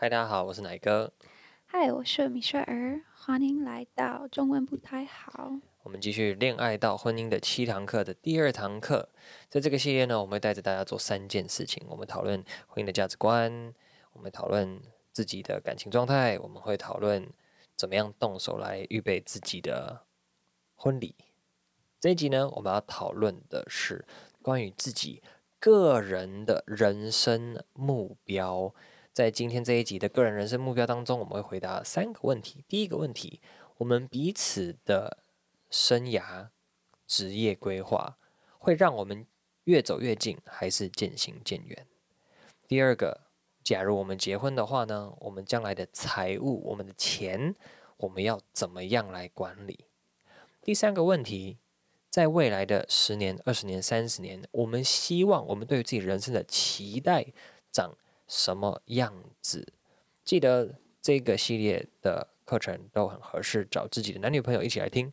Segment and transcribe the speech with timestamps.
[0.00, 1.12] 嗨，大家好，我是奶哥。
[1.66, 5.52] 嗨，我是米雪儿，欢迎来到中文不太好。
[5.82, 9.10] 我们继续恋爱到婚姻的七堂课的第二堂课，
[9.50, 11.84] 在这个系列呢，我们会带着大家做三件事情。
[11.86, 13.74] 我们讨论婚姻的价值观，
[14.14, 14.80] 我们讨论
[15.12, 17.30] 自己的感情状态，我们会讨论
[17.76, 20.06] 怎么样动手来预备自己的
[20.76, 21.14] 婚礼。
[22.00, 24.06] 这一集呢，我们要讨论的是
[24.40, 25.22] 关于自己
[25.58, 28.74] 个人的人生目标。
[29.20, 32.64] 在今天这一集的个人人生目标当中，我们会回答三个问题。
[32.66, 33.38] 第一个问题，
[33.76, 35.18] 我们彼此的
[35.68, 36.48] 生涯、
[37.06, 38.16] 职业规划
[38.58, 39.26] 会让我们
[39.64, 41.86] 越走越近，还是渐行渐远？
[42.66, 43.26] 第二个，
[43.62, 47.54] 假如我们结婚的话呢，我们将来的财务、我们的钱，
[47.98, 49.84] 我们要怎么样来管理？
[50.62, 51.58] 第三个问题，
[52.08, 57.34] 在未来的十年、二十年、三十年，我们希望我们对于自己人生的期待
[57.70, 57.94] 长
[58.30, 59.72] 什么样子？
[60.22, 65.10] 记得这个系列的课程都很合适，找自己的男女朋友一起来听。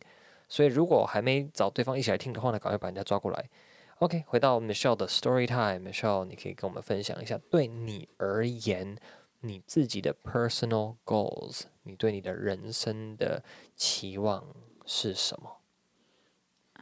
[0.48, 3.50] 所以如果还没找对方一起来听的话呢，赶快把人家抓过来。
[3.98, 8.96] OK，回到 Michelle 的 Story Time，Michelle，你可以跟我们分享一下，对你而言，
[9.40, 13.42] 你自己的 Personal Goals，你对你的人生的
[13.74, 14.54] 期望
[14.86, 15.56] 是什么？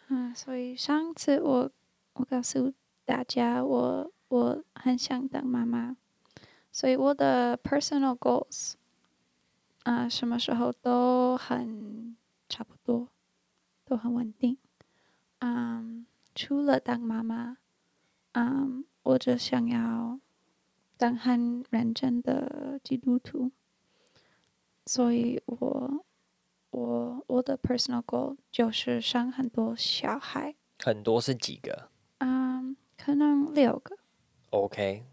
[0.08, 1.70] 嗯，所以上次我
[2.12, 2.74] 我告诉
[3.06, 5.96] 大家，我我很想当妈妈。
[6.76, 8.74] 所以我的 personal goals，
[9.84, 12.14] 啊、呃，什么时候都很
[12.50, 13.08] 差不多，
[13.86, 14.58] 都很稳定。
[15.38, 17.56] 嗯，除了当妈妈，
[18.32, 20.20] 嗯，我就想要
[20.98, 23.50] 当很认真的基督徒。
[24.84, 26.04] 所以我
[26.72, 30.54] 我我的 personal goal 就是生很多小孩。
[30.80, 31.88] 很多是几个？
[32.18, 33.96] 嗯，可能六个。
[34.50, 35.06] OK，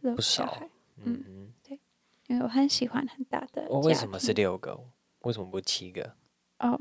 [0.00, 0.60] 六个不少。
[0.97, 1.79] 嗯嗯，对，
[2.27, 3.67] 因为我很喜欢很大的。
[3.69, 4.79] 我为什么是六个？
[5.21, 6.15] 为什么不七个？
[6.59, 6.79] 哦，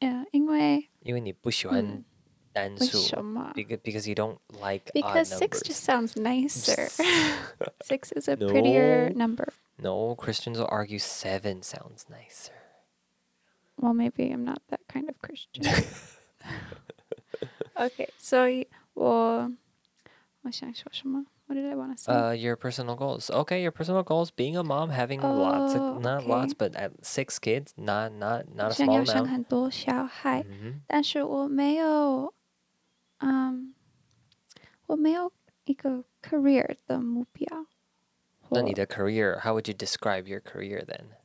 [0.00, 2.04] 嗯，因为因为你不喜欢
[2.52, 2.98] 单数。
[2.98, 3.52] 为什么？
[3.54, 6.88] Because because you don't like Because six just sounds nicer.
[7.82, 9.52] Six is a prettier number.
[9.78, 12.52] No, Christians will argue seven sounds nicer.
[13.76, 15.64] Well, maybe I'm not that kind of Christian.
[17.74, 19.52] Okay, 所以我
[20.40, 22.12] 我想说什么 ？What did I want to say?
[22.12, 23.30] Uh, your personal goals.
[23.30, 24.30] Okay, your personal goals.
[24.30, 26.28] Being a mom, having oh, lots of not okay.
[26.28, 29.06] lots, but at six kids, not not not a small amount.
[29.06, 30.44] 想要生很多小孩，
[30.88, 32.34] 但是我没有，
[33.18, 33.74] 嗯，
[34.86, 35.32] 我没有
[35.64, 37.66] 一个 career 的目标。
[38.48, 41.16] 那你的 career, how would you describe your career then?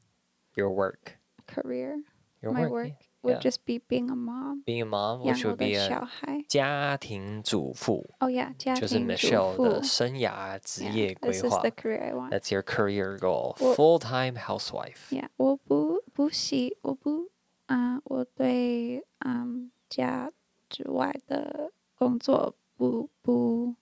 [0.56, 1.18] Your work.
[1.48, 2.04] Career.
[2.42, 2.72] Your My work.
[2.72, 2.94] work.
[3.26, 4.64] Would just be being a mom.
[4.66, 8.10] Being a mom, which would be a 家庭主妇。
[8.18, 8.82] Oh yeah，家庭主妇。
[8.82, 11.50] 就是 Michelle 的生涯职业规划。
[11.50, 12.32] This is the career I want.
[12.32, 13.56] That's your career goal.
[13.58, 15.12] Full-time housewife.
[15.12, 17.30] Yeah，我不不喜，我不
[17.68, 20.32] 啊，我对嗯家
[20.68, 23.76] 之外的工作不不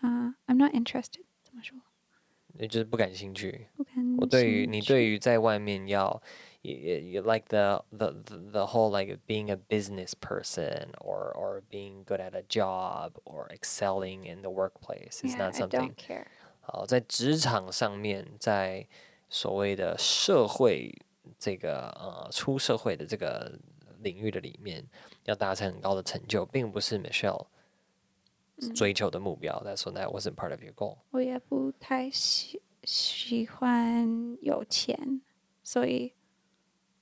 [0.00, 1.22] 啊，I'm not interested。
[1.44, 1.78] 怎么说？
[2.54, 3.68] 你就是不感兴趣。
[3.76, 4.20] 不感兴趣。
[4.20, 6.20] 我对于你对于在外面要。
[6.64, 8.12] You, you like the, the
[8.52, 13.48] the whole like being a business person or or being good at a job or
[13.50, 15.80] excelling in the workplace is not something.
[15.80, 16.26] I don't care.
[16.60, 18.86] 好，在职场上面，在
[19.30, 20.94] 所谓的社会
[21.38, 23.58] 这个呃出社会的这个
[24.00, 24.84] 领域的里面，
[25.24, 27.46] 要达成很高的成就，并不是 Michelle
[28.74, 29.62] 追求的目标。
[29.64, 30.98] That's、嗯、that wasn't part of your goal.
[31.12, 35.22] 我也不太喜喜欢有钱，
[35.62, 36.12] 所以。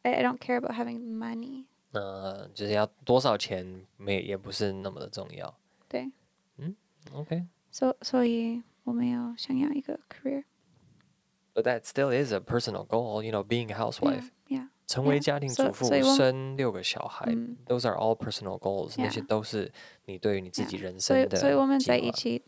[0.03, 1.65] I don't care about having money。
[1.93, 5.59] 呃，就是要多少钱，没也不是那么的重要。
[5.89, 6.11] 对，
[6.59, 6.77] 嗯，
[7.13, 7.47] OK。
[7.71, 14.31] 所所以我没有想要一个 career。But that still is a personal goal, you know, being a housewife.
[14.49, 14.69] Yeah.
[14.87, 15.87] 成为家庭主妇，
[16.17, 17.27] 生六个小孩，
[17.67, 18.95] those are all personal goals。
[18.97, 19.73] 那些都是
[20.07, 21.37] 你对于你自己人生的。
[21.37, 22.43] 所以我们在一起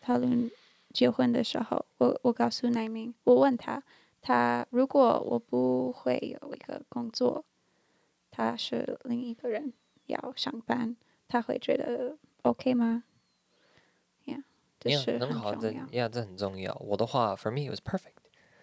[0.00, 0.50] 讨论
[0.92, 3.82] 结婚的时候，我我告诉奈明，我问他。
[4.21, 7.43] 他如果我不会有一个工作，
[8.29, 9.73] 他是另一个人
[10.05, 10.95] 要上班，
[11.27, 13.03] 他会觉得 OK 吗
[14.25, 14.43] ？Yeah，
[14.79, 15.85] 这是很重要。
[15.87, 16.75] Yeah，这很重要。
[16.79, 18.13] 我的话，For me it was perfect。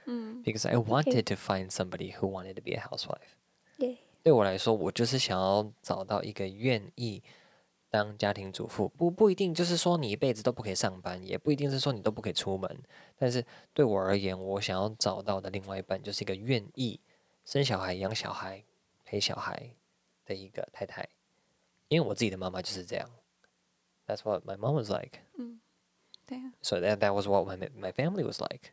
[0.06, 3.36] 嗯，Because I wanted to find somebody who wanted to be a housewife。
[3.78, 3.96] Yeah。
[4.22, 7.22] 对我来说，我就是想要找到一个愿意。
[7.90, 12.82] 当家庭主妇不不一定就是说你一辈子都不可以上班，也不一定是说你都不可以出门。
[13.16, 17.00] 但是对我而言，我想要找到的另外一半就是一个愿意
[17.44, 18.62] 生小孩、养小孩、
[19.04, 19.70] 陪小孩
[20.26, 21.08] 的一个太太。
[21.88, 23.08] 因为我自己的妈妈就是这样。
[24.06, 25.20] That's what my mom was like。
[25.38, 25.60] 嗯，
[26.26, 26.52] 对啊。
[26.60, 28.72] So that that was what my my family was like。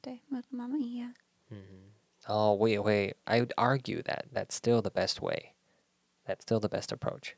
[0.00, 1.14] 对，我的妈妈一样。
[1.50, 1.92] 嗯，
[2.22, 5.52] 然后我也会，I would argue that that's still the best way,
[6.24, 7.32] that's still the best approach。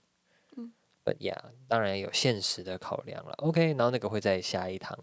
[1.03, 3.33] 嗯，But yeah，当然有现实的考量了。
[3.37, 4.97] OK，然后那个会在下一堂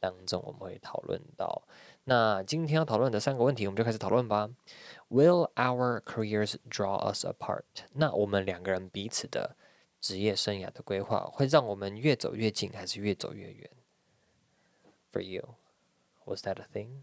[0.00, 1.62] 当中我们会讨论到。
[2.04, 4.50] 那今天要讨论的三个问题，我们就开始讨论吧。
[5.08, 7.64] Will our careers draw us apart？
[7.92, 9.56] 那我们两个人彼此的
[10.00, 13.70] 职业生涯的规划，会让我们越走越近，还是越走越远？
[15.12, 15.56] For you,
[16.24, 17.02] was that a thing?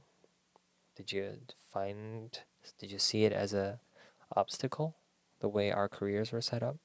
[0.96, 1.38] Did you
[1.72, 2.32] find?
[2.78, 3.80] Did you see it as a
[4.30, 4.94] obstacle?
[5.40, 6.78] The way our careers were set up?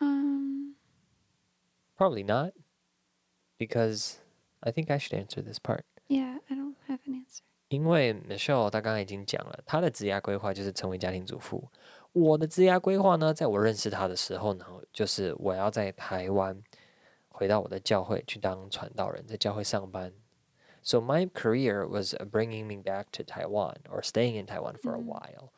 [0.00, 0.74] Um,
[1.96, 2.52] Probably not,
[3.58, 4.18] because
[4.62, 5.84] I think I should answer this part.
[6.08, 7.42] yeah, I don't have an answer.
[7.68, 11.70] 因为 Michelle 她刚刚已经讲了，她的职业规划就是成为家庭主妇。
[12.12, 16.62] 我的职业规划呢，在我认识她的时候呢，就是我要在台湾
[17.28, 20.12] 回到我的教会去当传道人，在教会上班。
[20.82, 25.50] So my career was bringing me back to Taiwan or staying in Taiwan for a while.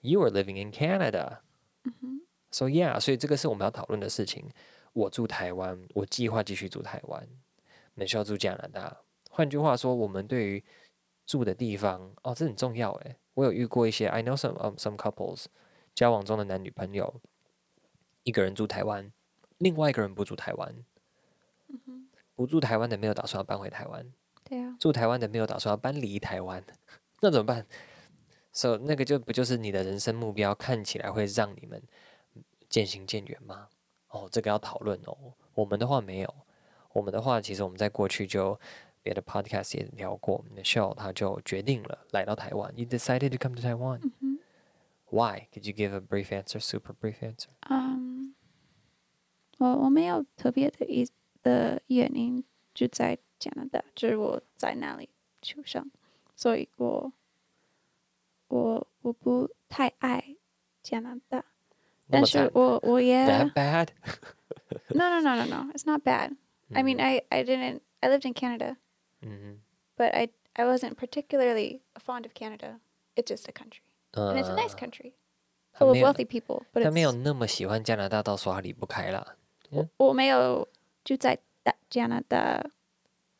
[0.00, 1.40] You were living in Canada.
[2.51, 4.49] So yeah，所以这个是我们要讨论的事情。
[4.93, 7.27] 我住台湾，我计划继续住台湾。
[7.95, 8.97] Michelle 住加拿大。
[9.29, 10.63] 换句话说，我们对于
[11.25, 13.15] 住的地方哦，这很重要诶。
[13.35, 15.45] 我有遇过一些，I know some um, some couples
[15.95, 17.21] 交往中的男女朋友，
[18.23, 19.11] 一个人住台湾，
[19.57, 20.83] 另外一个人不住台湾。
[22.35, 24.11] 不住台湾的没有打算要搬回台湾，
[24.43, 26.61] 对啊，住台湾的没有打算要搬离台湾，
[27.21, 27.65] 那怎么办
[28.51, 31.81] ？So 那个就不就是你的人生目标，看起来会让你们
[32.71, 33.69] 渐行渐远吗？
[34.07, 35.35] 哦，这个要讨论哦。
[35.53, 36.35] 我们的话没有，
[36.93, 38.59] 我们的话其实我们在过去就。
[39.03, 42.71] 别的 podcast 也聊过，Michelle 他就决定了来到台湾。
[42.77, 44.11] You decided to come to Taiwan.
[45.09, 45.47] Why?
[45.51, 46.59] Could you give a brief answer?
[46.59, 47.47] Super brief answer.
[47.61, 48.35] 嗯，
[49.57, 51.09] 我我没有特别的一
[51.41, 52.43] 的原因，
[52.75, 55.09] 就在加拿大，就是我在那里
[55.41, 55.89] 出生，
[56.35, 57.11] 所以我
[58.49, 60.35] 我我不太爱
[60.83, 61.43] 加拿大，
[62.10, 63.88] 但是我我也 That bad?
[64.90, 66.36] no no no no no it's not bad.
[66.74, 68.76] I mean I I didn't I lived in Canada.
[69.22, 69.60] 嗯
[69.96, 72.80] but I I wasn't particularly fond of Canada.
[73.16, 73.82] It's just a country,
[74.12, 75.12] 嗯 and it's a nice country
[75.72, 76.62] 他 full of 没有 wealthy people.
[76.72, 79.36] But 他 it's 没有那么喜欢加拿大到说他离不开啦。
[79.70, 80.68] 我我没有
[81.04, 82.64] 住在大加拿大，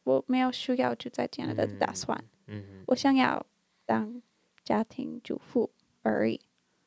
[0.04, 2.22] 我没有需要住在加拿大的打算。
[2.48, 3.44] 嗯我想要
[3.84, 4.20] 当
[4.64, 5.70] 家庭主妇
[6.02, 6.40] 而已，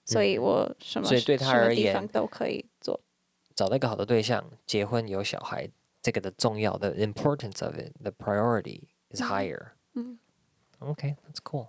[0.06, 3.00] 所以我什么所以对他什么而言地方都可以做。
[3.56, 5.70] 找到一个好的对象，结婚有小孩，
[6.02, 9.72] 这个的重要的 importance of it, the priority is higher.
[9.94, 10.18] 嗯
[10.80, 11.68] Okay, that's cool.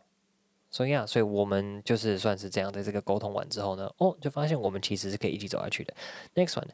[0.71, 5.93] So yeah，所以我们就是算是这样，在这个沟通完之后呢，哦，就发现我们其实是可以一起走下去的。
[6.37, 6.69] Next one，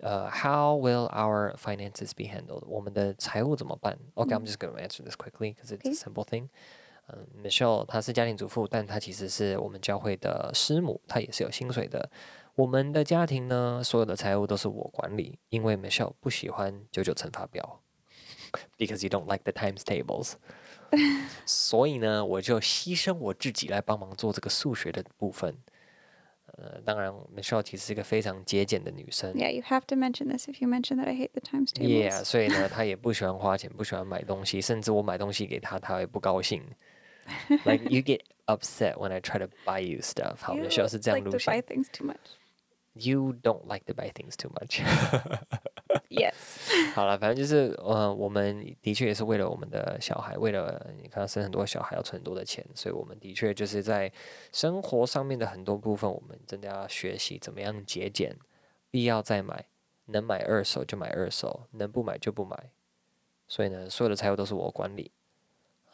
[0.00, 2.66] 呃、uh,，How will our finances be handled？
[2.66, 3.98] 我们的财务怎么办？
[4.16, 6.50] Okay,、I'm just going to answer this quickly because it's a simple thing.
[7.07, 12.09] 嗯、uh,，Michelle 她是家庭主妇，但她其实是我们教会的师母，她也是有薪水的。
[12.55, 17.81] 我们的家庭呢，所有的财务都是我管理，因为 Michelle 不喜欢九九乘法表
[18.77, 20.33] ，because you don't like the times tables。
[21.45, 25.57] 所以呢，我就牺牲我自己来帮忙做这个数学的部分。
[26.55, 29.33] 呃，当然，Michelle 其实是一个非常节俭的女生。
[29.33, 32.11] Yeah, you have to mention this if you mention that I hate the times tables.
[32.11, 36.63] Yeah，所以呢，她也不喜欢花钱，不喜欢买东西，甚至我买东西给她，她会不高兴。
[37.65, 40.35] Like you get upset when I try to buy you stuff。
[40.41, 41.75] 好 You，Michelle 是这样路线 like to buy。
[41.75, 42.17] things too much.
[42.93, 44.81] You don't like to buy things too much。
[46.09, 46.33] Yes.
[46.93, 54.11] 好了，反正就是，呃，我们的确也是为了我们的小孩，为了你看生很多小孩要存很多的钱，所以我们的确就是在
[54.51, 58.35] 生活上面的很多部分，我们真的要学习怎么样节俭，
[58.91, 59.65] 必要再买，
[60.05, 62.69] 能买二手就买二手，能不买就不买。
[63.47, 65.11] 所以呢，所有的财务都是我管理，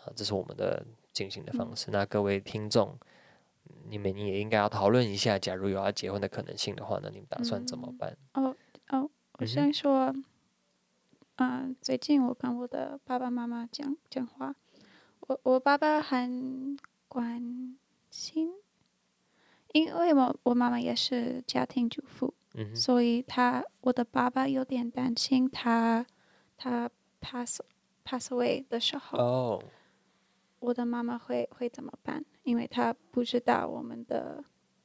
[0.04, 1.92] 啊，这是我们的进行的方式。
[1.92, 2.98] 那各位听众，
[3.90, 8.16] 你们也应该要讨论一下，假如有要结婚的可能性的话呢，你们打算怎么办？
[8.34, 8.56] 哦
[8.90, 9.10] 哦，
[9.40, 10.14] 我想说，
[11.38, 14.56] 嗯、最近我跟我的爸爸妈妈讲讲话，
[15.22, 17.78] 我我爸爸很关
[18.10, 18.52] 心，
[19.74, 26.06] 因为我我妈妈也是家庭主妇，嗯，所以他我的爸爸有点担心他
[26.58, 27.62] 他 pass
[28.04, 29.18] pass away 的时候。
[29.18, 29.64] 哦。
[30.62, 32.26] 我的妈妈会会怎么办？
[32.49, 34.45] 因为她不知道我们的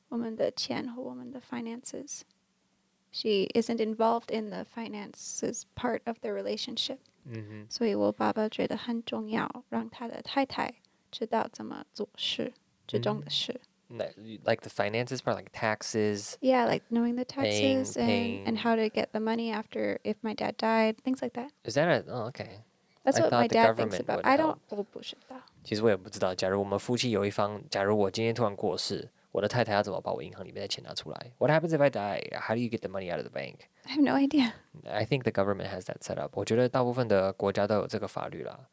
[0.10, 7.00] 我们的钱和我们的 finances。She isn't involved in the finances part of the relationship。
[7.26, 7.68] 嗯哼。
[7.70, 10.72] 所以我爸爸觉得很重要，让他的太太
[11.12, 12.54] 知道怎么做事，
[12.86, 13.60] 这种的事。
[13.90, 14.14] Like
[14.46, 16.36] like the finances part, like taxes.
[16.42, 19.98] Yeah, like knowing the Paying- taxes and paying- and how to get the money after
[20.04, 21.50] if my dad died, things like that.
[21.64, 22.04] Is that a?
[22.08, 22.60] Oh, okay.
[23.04, 24.18] That's I what my thought the dad thinks government about.
[24.18, 24.58] would I help.
[24.70, 24.78] don't.
[24.78, 25.36] 我不知道。
[25.64, 31.32] 其实我也不知道，假如我们夫妻有一方，假如我今天突然过世，我的太太要怎么把我银行里面的钱拿出来？
[31.38, 32.40] What happens if I die?
[32.40, 33.68] How do you get the money out of the bank?
[33.86, 34.54] I have no idea.
[34.86, 36.38] I think the government has that set up.
[36.38, 38.68] 我觉得大部分的国家都有这个法律啦。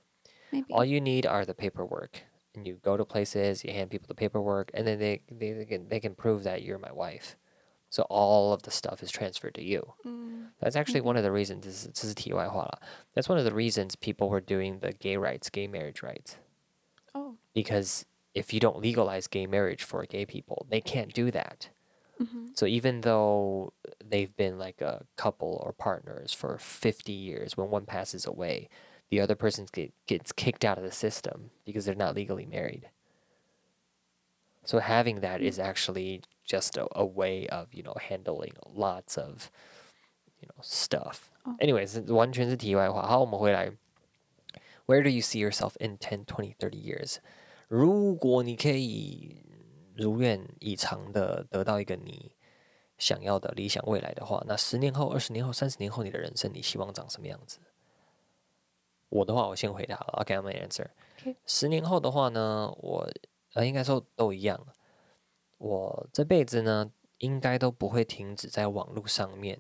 [0.51, 0.67] Maybe.
[0.69, 2.23] All you need are the paperwork.
[2.55, 5.67] And you go to places, you hand people the paperwork, and then they, they, they,
[5.67, 7.37] can, they can prove that you're my wife.
[7.92, 9.94] So all of the stuff is transferred to you.
[10.06, 10.48] Mm.
[10.62, 11.08] That's actually mm-hmm.
[11.08, 12.80] one of the reasons, this, is TY Hua.
[13.14, 16.38] That's one of the reasons people were doing the gay rights, gay marriage rights.
[17.14, 17.36] Oh.
[17.54, 21.68] Because if you don't legalize gay marriage for gay people, they can't do that.
[22.22, 22.48] Mm-hmm.
[22.54, 27.86] So even though they've been like a couple or partners for 50 years, when one
[27.86, 28.70] passes away,
[29.10, 32.90] the other person get, gets kicked out of the system because they're not legally married.
[34.64, 35.48] So having that mm-hmm.
[35.48, 35.66] is mm.
[35.66, 39.51] actually just a, a way of, you know, handling lots of,
[40.41, 41.31] you know, stuff.
[41.45, 41.57] Oh.
[41.59, 43.07] Anyways, 完全是题外话。
[43.07, 43.73] 好，我们回来。
[44.87, 47.17] Where do you see yourself in 10, 20, 30 years?
[47.69, 49.45] 如果你可以
[49.97, 52.31] 如愿以偿的得到一个你
[52.97, 57.59] 想要的理想未来的话，那十年后、二十年后、三十年后，你的人生你希望长什么样子？
[59.09, 60.21] 我的话，我先回答了。
[60.21, 60.87] OK，I'm、okay, answer。
[61.21, 61.37] Okay.
[61.47, 63.11] 十年后的话呢，我
[63.55, 64.65] 呃应该说都一样。
[65.62, 69.60] 我这辈子呢，应该都不会停止在网络上面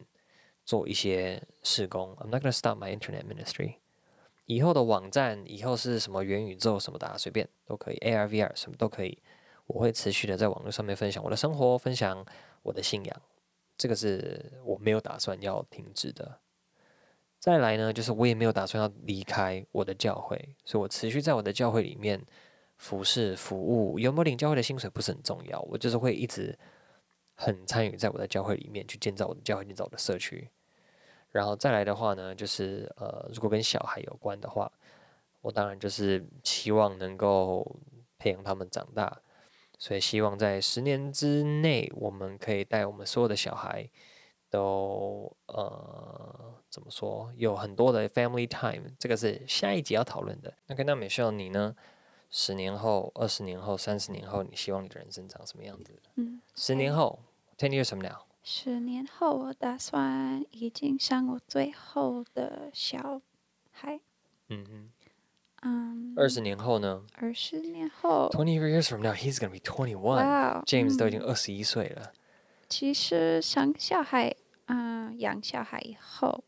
[0.65, 2.15] 做一些事工。
[2.15, 3.75] I'm not gonna stop my internet ministry。
[4.47, 9.21] 以后的网站，以后是什么元宇宙什么的、啊，随便都可以，AR、VR 什么都可以。
[9.67, 12.25] 我会持续的在网络上面分享我的生活，分享
[12.63, 13.21] 我的信仰，
[13.77, 16.39] 这个是我没有打算要停止的。
[17.39, 22.25] 再来呢，就是我也没有打算要离开我的教会，所以我持续在我的教会里面
[22.81, 23.99] 服侍服务。
[23.99, 26.57] 有没有领教会的薪水不是很重要，我就是会一直
[27.35, 30.49] 很参与在我的教会里面去建造我的教会，建造我的社区。
[31.29, 34.71] 然后再来的话呢，就是呃，如果跟小孩有关的话，
[35.41, 37.79] 我当然就是期望能够
[38.17, 39.21] 培养他们长大。
[39.77, 43.87] 所以希望在十年之内，我们可以带我们所有的小孩
[44.49, 50.53] 都呃怎么说，有很多的 family time，这个是下一集要讨论的。
[50.67, 51.75] 那跟那美秀你呢？
[52.31, 56.01] 十年后、二十年后、三十年后，你希望你的人生长什么样子？
[56.15, 57.19] 嗯，十年后
[57.57, 58.23] ，ten years from now。
[58.41, 63.21] 十年后，我打算已经生我最后的小
[63.69, 63.99] 孩。
[64.47, 64.91] 嗯哼。
[65.63, 66.13] 嗯。
[66.15, 67.03] 二十年后呢？
[67.15, 68.29] 二十年后。
[68.31, 70.23] Twenty years from now, he's gonna be twenty one.
[70.25, 70.63] Wow.
[70.63, 72.13] James 都已嗯经二十一岁了。
[72.69, 74.33] 其实生小孩，
[74.67, 76.45] 嗯，养小孩以后，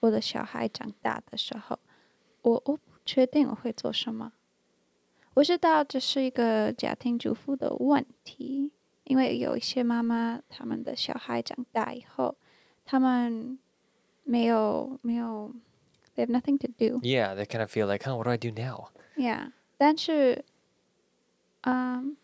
[0.00, 1.78] 我的小孩长大的时候，
[2.42, 4.32] 我我不确定我会做什么。
[5.34, 8.72] 我知道这是一个家庭主妇的问题，
[9.04, 12.36] 因为有一些妈妈，他们的小孩长大以后，
[12.84, 13.58] 他们
[14.24, 15.52] 没有没有
[16.16, 16.98] ，they have nothing to do.
[17.00, 18.88] Yeah, they kind of feel like, huh, what do I do now?
[19.16, 20.44] Yeah，但是，
[21.62, 22.16] 嗯，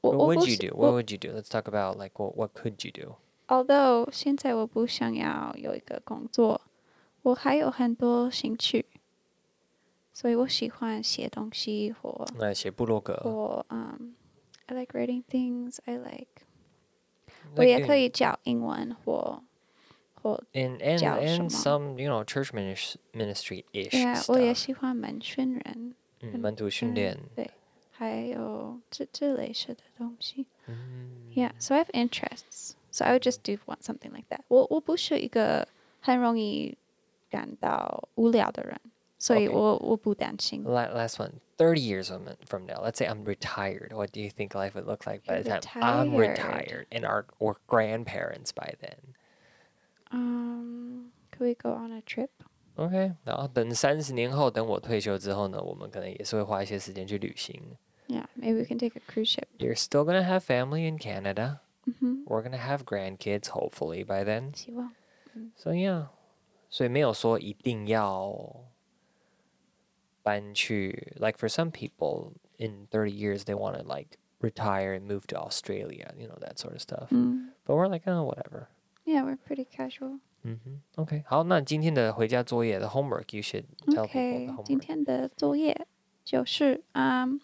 [0.00, 0.76] 我 What would you do?
[0.76, 1.38] What would you do?
[1.38, 3.16] Let's talk about like what what could you do?
[3.46, 6.60] Although 现在我不想要有一个工作，
[7.22, 8.86] 我还有很多兴趣，
[10.13, 14.15] 所以我喜欢写东西或那写部落格，或嗯、
[14.67, 15.79] um,，I like writing things.
[15.85, 16.27] I like
[17.55, 19.43] 我 like 也可 doing- 以教英文或
[20.21, 24.55] 或 and and 教 and 什么 some you know church ministry ministry ish yeah，我也 stuff.
[24.55, 27.17] 喜欢门训人，嗯，门徒训练。
[27.35, 27.49] 对，
[27.91, 30.45] 还有这这类似的东西。
[30.67, 32.71] 嗯 Yeah, so I have interests.
[32.89, 34.39] So I would just do want something like that.
[34.47, 35.67] 我我不是一个
[35.99, 36.77] 很容易
[37.29, 38.79] 感到无聊的人，
[39.19, 39.51] 所以 Okay.
[39.53, 40.63] 我我不担心。
[40.63, 41.33] La- last one.
[41.57, 43.93] Thirty years from from now, let's say I'm retired.
[43.93, 46.67] What do you think life would look like by the You're time I'm retired.
[46.67, 49.15] retired and our or grandparents by then?
[50.11, 52.29] Um, could we go on a trip?
[52.75, 57.77] OK，然后等三十年后，等我退休之后呢，我们可能也是会花一些时间去旅行。
[58.07, 59.45] Yeah, maybe we can take a cruise ship.
[59.57, 61.59] You're still gonna have family in Canada.
[61.85, 64.53] 嗯哼， We're gonna have grandkids, hopefully by then.
[64.53, 64.93] 希望。
[65.55, 66.07] So yeah，
[66.69, 68.68] 所以没有说一定要搬去。
[70.23, 75.37] Like for some people, in thirty years, they want to like retire and move to
[75.37, 77.09] Australia, you know that sort of stuff.
[77.11, 78.67] 嗯 But we're like, oh, whatever.
[79.05, 80.19] ，Yeah, we're pretty casual.
[80.43, 84.79] 嗯哼，OK，好，那今天的回家作业的 homework, you should tell people Okay, the 今 homework.
[84.79, 85.87] 天的作业
[86.23, 87.39] 就是嗯、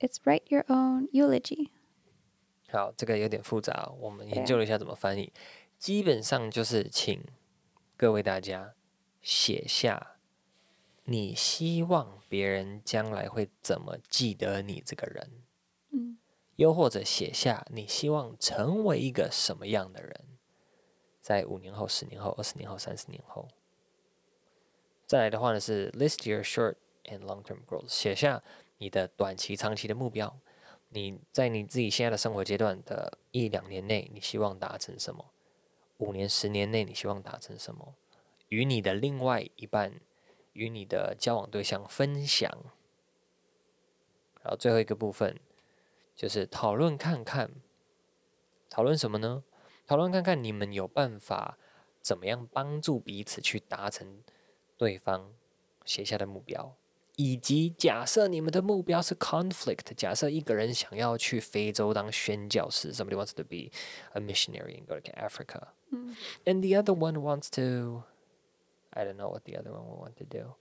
[0.00, 1.68] um,，It's write your own eulogy.
[2.70, 5.32] 好，这个有点复杂哦，我们对啊研究了一下怎么翻译。
[5.78, 7.22] 基本上就是请
[7.96, 8.74] 各位大家
[9.22, 10.15] 写下
[11.09, 15.41] 你希望别人将来会怎么记得你这个人，
[15.91, 16.17] 嗯
[16.57, 20.25] 又或者写下你希望成为一个什么样的人，
[21.21, 23.47] 在五年后、十年后、二十年后、三十年后。
[25.05, 28.43] 再来的话呢是 list your short and long term goals，写下
[28.79, 30.37] 你的短期、长期的目标。
[30.89, 35.31] 你在你自己现在的生活阶段的一两年内，你希望达成什么？
[35.99, 37.95] 五年、十年内，你希望达成什么？
[38.49, 40.01] 与你的另外一半、
[40.57, 42.51] 与你的交往对象分享。
[44.41, 45.39] 然后最后一个部分
[46.15, 47.51] 就是讨论看看，
[48.69, 49.43] 讨论什么呢？
[49.85, 51.57] 讨论看看你们有办法
[52.01, 54.23] 怎么样帮助彼此去达成。
[54.79, 55.33] 对方
[55.85, 56.75] 写下的目标，
[57.15, 63.71] 以及假设你们的目标是 conflict，假设一个人想要去非洲当宣教士，somebody wants to be
[64.13, 67.49] a missionary and go to Africa，嗯，and the other one wants
[68.96, 70.56] to，I don't know what the other one will want to do。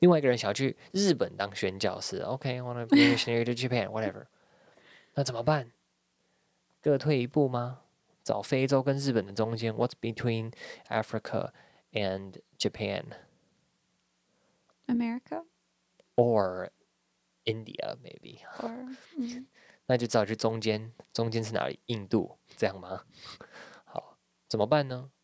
[0.00, 4.26] 另外一个人想要去日本当宣教士，OK，I want to be a missionary to Japan，whatever。
[5.14, 5.72] 那怎么办？
[6.82, 7.80] 各退一步吗？
[8.22, 10.52] 找非洲跟日本的中间，What's between
[10.88, 11.52] Africa
[11.92, 15.46] and Japan？America
[16.16, 16.68] or
[17.44, 19.46] India maybe or 嗯，
[19.86, 21.80] 那就只好去中间，中间是哪里？
[21.86, 23.06] 印度这样吗？
[23.84, 25.10] 好，怎么办呢？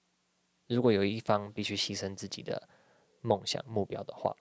[0.75, 2.67] 如果有一方必须牺牲自己的
[3.21, 4.35] 梦想目标的话，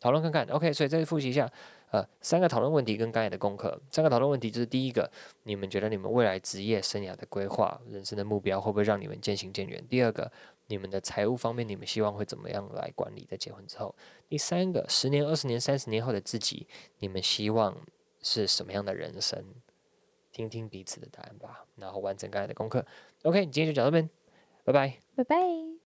[0.00, 0.46] 讨论看看。
[0.48, 1.50] OK，所以再复习一下，
[1.90, 3.80] 呃，三个讨论问题跟刚才的功课。
[3.90, 5.10] 三个讨论问题就是第一个，
[5.44, 9.86] 你们觉得你们未来职业生涯的规划、人生的目标会不会让你们渐行渐远？
[9.88, 10.30] 第二个。
[10.66, 13.26] 你们的财务方面，你们希望会怎么样来管理？
[13.30, 13.94] 在结婚之后，
[14.30, 16.66] 第三个，十年、二十年、三十年后的自己，
[17.00, 17.76] 你们希望
[18.22, 19.44] 是什么样的人生？
[20.32, 22.82] 听听彼此的答案吧，然后完成刚才的功课。
[23.24, 24.08] OK，今天就讲到这边，
[24.66, 24.98] Bye bye.
[25.16, 25.74] Bye bye.